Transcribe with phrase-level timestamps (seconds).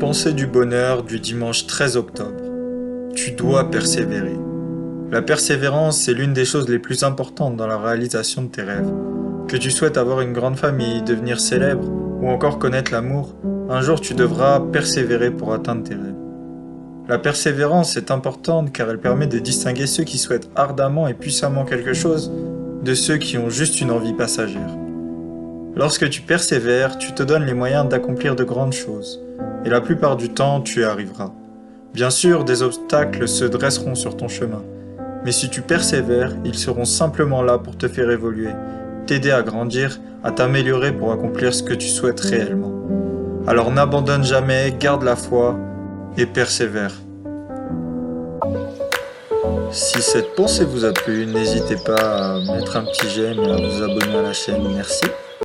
[0.00, 2.42] Pensée du bonheur du dimanche 13 octobre.
[3.14, 4.34] Tu dois persévérer.
[5.10, 8.90] La persévérance est l'une des choses les plus importantes dans la réalisation de tes rêves.
[9.46, 11.86] Que tu souhaites avoir une grande famille, devenir célèbre
[12.22, 13.34] ou encore connaître l'amour,
[13.68, 16.14] un jour tu devras persévérer pour atteindre tes rêves.
[17.06, 21.66] La persévérance est importante car elle permet de distinguer ceux qui souhaitent ardemment et puissamment
[21.66, 22.32] quelque chose
[22.82, 24.70] de ceux qui ont juste une envie passagère.
[25.76, 29.20] Lorsque tu persévères, tu te donnes les moyens d'accomplir de grandes choses,
[29.64, 31.32] et la plupart du temps, tu y arriveras.
[31.94, 34.62] Bien sûr, des obstacles se dresseront sur ton chemin,
[35.24, 38.50] mais si tu persévères, ils seront simplement là pour te faire évoluer,
[39.06, 42.74] t'aider à grandir, à t'améliorer pour accomplir ce que tu souhaites réellement.
[43.46, 45.56] Alors n'abandonne jamais, garde la foi
[46.16, 46.92] et persévère.
[49.70, 53.56] Si cette pensée vous a plu, n'hésitez pas à mettre un petit j'aime et à
[53.56, 54.62] vous abonner à la chaîne.
[54.74, 55.04] Merci.